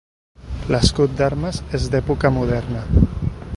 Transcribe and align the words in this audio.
L'escut 0.75 1.13
d'armes 1.19 1.61
és 1.81 1.87
d'època 1.97 2.35
moderna. 2.39 2.85